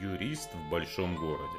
[0.00, 1.58] Юрист в большом городе.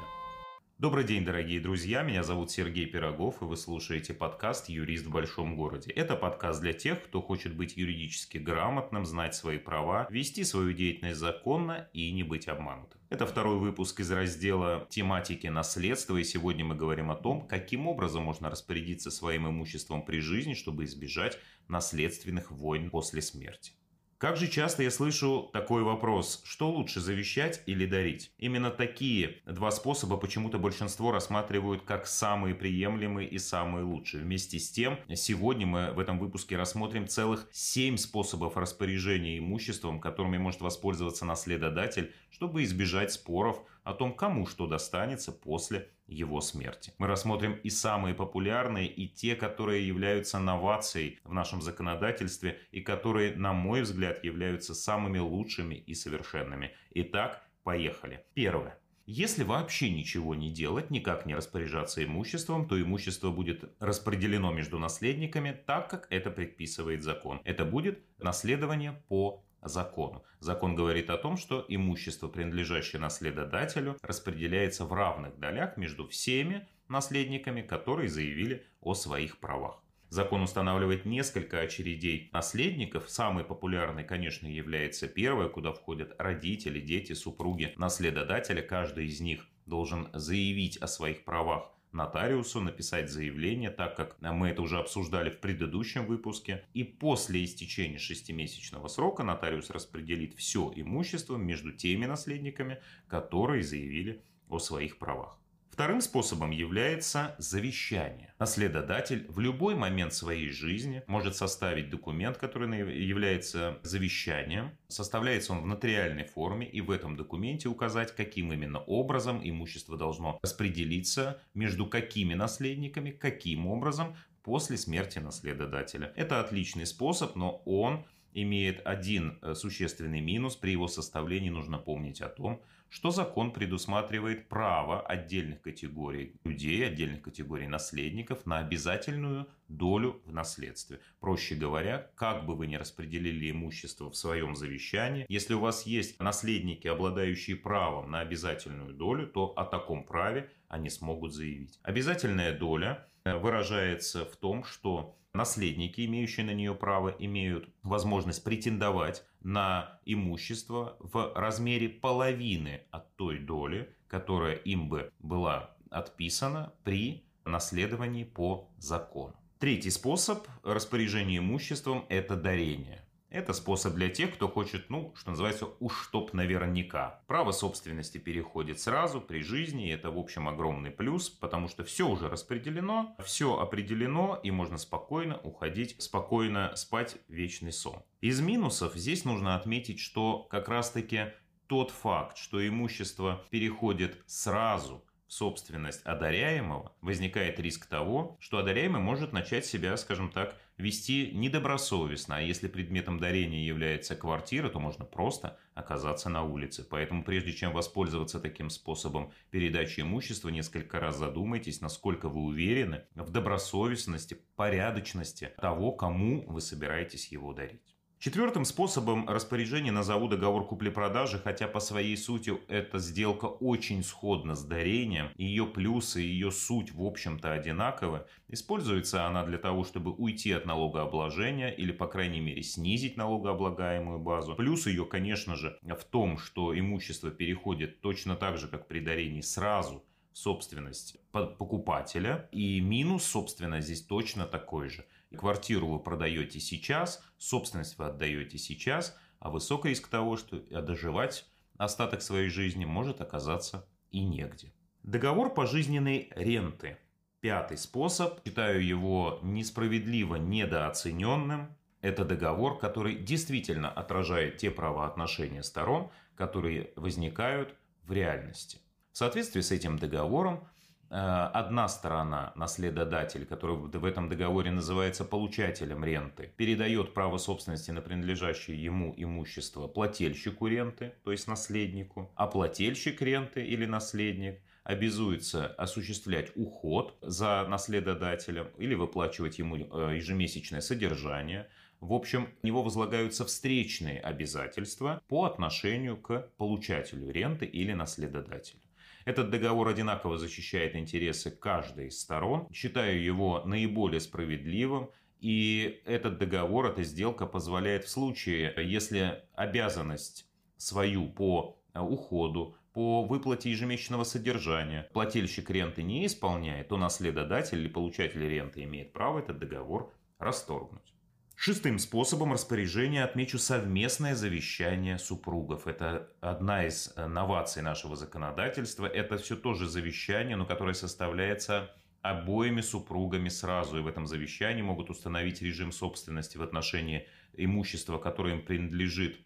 [0.78, 2.02] Добрый день, дорогие друзья.
[2.02, 5.92] Меня зовут Сергей Пирогов, и вы слушаете подкаст «Юрист в большом городе».
[5.92, 11.20] Это подкаст для тех, кто хочет быть юридически грамотным, знать свои права, вести свою деятельность
[11.20, 13.00] законно и не быть обманутым.
[13.08, 18.24] Это второй выпуск из раздела тематики наследства, и сегодня мы говорим о том, каким образом
[18.24, 21.38] можно распорядиться своим имуществом при жизни, чтобы избежать
[21.68, 23.74] наследственных войн после смерти.
[24.18, 28.30] Как же часто я слышу такой вопрос, что лучше завещать или дарить?
[28.38, 34.22] Именно такие два способа почему-то большинство рассматривают как самые приемлемые и самые лучшие.
[34.22, 40.38] Вместе с тем, сегодня мы в этом выпуске рассмотрим целых семь способов распоряжения имуществом, которыми
[40.38, 46.92] может воспользоваться наследодатель, чтобы избежать споров о том, кому что достанется после его смерти.
[46.98, 53.36] Мы рассмотрим и самые популярные, и те, которые являются новацией в нашем законодательстве, и которые,
[53.36, 56.72] на мой взгляд, являются самыми лучшими и совершенными.
[56.90, 58.24] Итак, поехали.
[58.34, 58.78] Первое.
[59.06, 65.54] Если вообще ничего не делать, никак не распоряжаться имуществом, то имущество будет распределено между наследниками
[65.66, 67.42] так, как это предписывает закон.
[67.44, 70.24] Это будет наследование по закону.
[70.40, 77.62] Закон говорит о том, что имущество, принадлежащее наследодателю, распределяется в равных долях между всеми наследниками,
[77.62, 79.80] которые заявили о своих правах.
[80.10, 83.10] Закон устанавливает несколько очередей наследников.
[83.10, 88.62] Самый популярный, конечно, является первое, куда входят родители, дети, супруги наследодателя.
[88.62, 94.62] Каждый из них должен заявить о своих правах нотариусу написать заявление, так как мы это
[94.62, 96.64] уже обсуждали в предыдущем выпуске.
[96.74, 104.58] И после истечения шестимесячного срока нотариус распределит все имущество между теми наследниками, которые заявили о
[104.58, 105.38] своих правах.
[105.70, 108.32] Вторым способом является завещание.
[108.38, 114.70] Наследодатель в любой момент своей жизни может составить документ, который является завещанием.
[114.86, 120.38] Составляется он в нотариальной форме и в этом документе указать, каким именно образом имущество должно
[120.42, 126.12] распределиться между какими наследниками, каким образом после смерти наследодателя.
[126.14, 130.56] Это отличный способ, но он имеет один э, существенный минус.
[130.56, 137.22] При его составлении нужно помнить о том, что закон предусматривает право отдельных категорий людей, отдельных
[137.22, 141.00] категорий наследников на обязательную долю в наследстве.
[141.20, 146.20] Проще говоря, как бы вы ни распределили имущество в своем завещании, если у вас есть
[146.20, 151.78] наследники, обладающие правом на обязательную долю, то о таком праве они смогут заявить.
[151.82, 159.98] Обязательная доля выражается в том, что наследники, имеющие на нее право, имеют возможность претендовать на
[160.04, 168.68] имущество в размере половины от той доли, которая им бы была отписана при наследовании по
[168.78, 169.34] закону.
[169.58, 173.03] Третий способ распоряжения имуществом– это дарение.
[173.34, 177.20] Это способ для тех, кто хочет, ну, что называется, уж чтоб наверняка.
[177.26, 182.08] Право собственности переходит сразу при жизни, и это, в общем, огромный плюс, потому что все
[182.08, 188.04] уже распределено, все определено, и можно спокойно уходить, спокойно спать вечный сон.
[188.20, 191.32] Из минусов здесь нужно отметить, что как раз-таки
[191.66, 199.66] тот факт, что имущество переходит сразу собственность одаряемого, возникает риск того, что одаряемый может начать
[199.66, 202.36] себя, скажем так, вести недобросовестно.
[202.36, 206.86] А если предметом дарения является квартира, то можно просто оказаться на улице.
[206.88, 213.30] Поэтому прежде чем воспользоваться таким способом передачи имущества, несколько раз задумайтесь, насколько вы уверены в
[213.30, 217.93] добросовестности, порядочности того, кому вы собираетесь его дарить.
[218.24, 224.64] Четвертым способом распоряжения назову договор купли-продажи, хотя по своей сути эта сделка очень сходна с
[224.64, 228.24] дарением, ее плюсы и ее суть в общем-то одинаковы.
[228.48, 234.54] Используется она для того, чтобы уйти от налогообложения или по крайней мере снизить налогооблагаемую базу.
[234.54, 239.42] Плюс ее, конечно же, в том, что имущество переходит точно так же, как при дарении
[239.42, 240.02] сразу
[240.32, 242.48] собственность покупателя.
[242.52, 245.04] И минус, собственно, здесь точно такой же.
[245.34, 251.46] Квартиру вы продаете сейчас, собственность вы отдаете сейчас, а высок риск того, что доживать
[251.76, 254.72] остаток своей жизни может оказаться и негде.
[255.02, 256.96] Договор пожизненной ренты.
[257.40, 258.40] Пятый способ.
[258.46, 261.76] Считаю его несправедливо недооцененным.
[262.00, 268.78] Это договор, который действительно отражает те правоотношения сторон, которые возникают в реальности.
[269.12, 270.66] В соответствии с этим договором
[271.16, 278.82] одна сторона, наследодатель, который в этом договоре называется получателем ренты, передает право собственности на принадлежащее
[278.82, 287.16] ему имущество плательщику ренты, то есть наследнику, а плательщик ренты или наследник обязуется осуществлять уход
[287.22, 291.68] за наследодателем или выплачивать ему э, ежемесячное содержание,
[292.00, 298.83] В общем, у него возлагаются встречные обязательства по отношению к получателю ренты или наследодателю.
[299.24, 302.68] Этот договор одинаково защищает интересы каждой из сторон.
[302.72, 305.10] Считаю его наиболее справедливым.
[305.40, 313.70] И этот договор, эта сделка позволяет в случае, если обязанность свою по уходу, по выплате
[313.70, 320.12] ежемесячного содержания плательщик ренты не исполняет, то наследодатель или получатель ренты имеет право этот договор
[320.38, 321.13] расторгнуть.
[321.56, 325.86] Шестым способом распоряжения отмечу совместное завещание супругов.
[325.86, 329.06] Это одна из э, новаций нашего законодательства.
[329.06, 333.98] Это все тоже завещание, но которое составляется обоими супругами сразу.
[333.98, 339.38] И в этом завещании могут установить режим собственности в отношении имущества, которое им принадлежит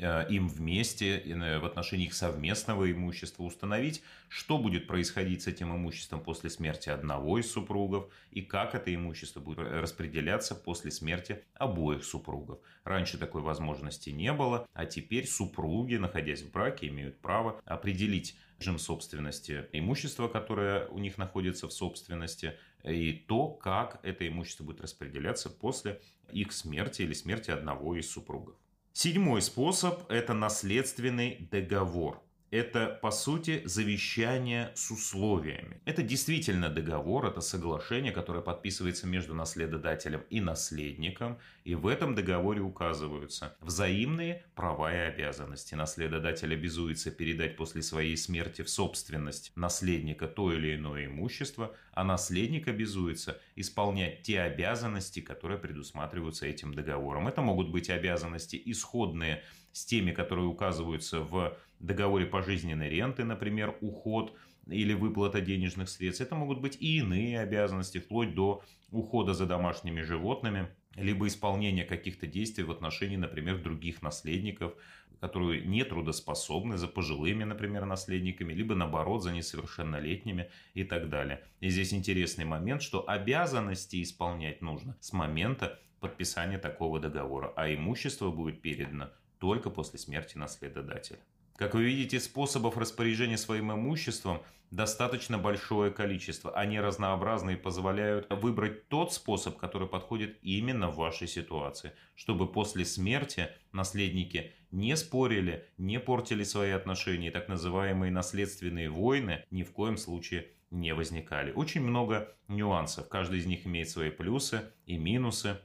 [0.00, 6.20] им вместе э, в отношении их совместного имущества, установить, что будет происходить с этим имуществом
[6.20, 12.60] после смерти одного из супругов и как это имущество будет распределяться после смерти обоих супругов.
[12.84, 18.78] Раньше такой возможности не было, а теперь супруги, находясь в браке, имеют право определить режим
[18.78, 25.50] собственности имущества, которое у них находится в собственности, и то, как это имущество будет распределяться
[25.50, 26.00] после
[26.32, 28.56] их смерти или смерти одного из супругов.
[28.92, 35.80] Седьмой способ– это наследственный договор это, по сути, завещание с условиями.
[35.84, 42.60] Это действительно договор, это соглашение, которое подписывается между наследодателем и наследником, и в этом договоре
[42.60, 45.74] указываются взаимные права и обязанности.
[45.76, 52.66] Наследодатель обязуется передать после своей смерти в собственность наследника то или иное имущество, а наследник
[52.66, 57.28] обязуется исполнять те обязанности, которые предусматриваются этим договором.
[57.28, 64.34] Это могут быть обязанности исходные с теми, которые указываются в договоре пожизненной ренты, например, уход
[64.66, 66.22] или выплата денежных средств.
[66.22, 72.26] Это могут быть и иные обязанности, вплоть до ухода за домашними животными, либо исполнения каких-то
[72.26, 74.74] действий в отношении, например, других наследников,
[75.20, 81.44] которые не трудоспособны, за пожилыми, например, наследниками, либо наоборот за несовершеннолетними и так далее.
[81.60, 88.30] И здесь интересный момент, что обязанности исполнять нужно с момента подписания такого договора, а имущество
[88.30, 91.18] будет передано только после смерти наследодателя.
[91.60, 94.40] Как вы видите, способов распоряжения своим имуществом
[94.70, 96.50] достаточно большое количество.
[96.52, 102.86] Они разнообразны и позволяют выбрать тот способ, который подходит именно в вашей ситуации, чтобы после
[102.86, 109.98] смерти наследники не спорили, не портили свои отношения, так называемые наследственные войны ни в коем
[109.98, 111.52] случае не возникали.
[111.52, 115.58] Очень много нюансов, каждый из них имеет свои плюсы и минусы.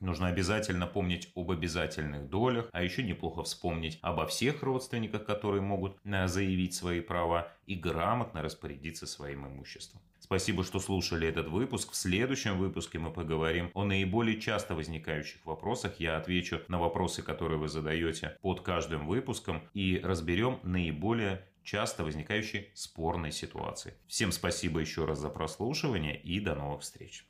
[0.00, 5.98] Нужно обязательно помнить об обязательных долях, а еще неплохо вспомнить обо всех родственниках, которые могут
[6.04, 10.00] э, заявить свои права и грамотно распорядиться своим имуществом.
[10.18, 11.92] Спасибо, что слушали этот выпуск.
[11.92, 15.98] В следующем выпуске мы поговорим о наиболее часто возникающих вопросах.
[15.98, 22.68] Я отвечу на вопросы, которые вы задаете под каждым выпуском и разберем наиболее часто возникающие
[22.74, 23.94] спорные ситуации.
[24.06, 27.24] Всем спасибо еще раз за прослушивание и до новых встреч.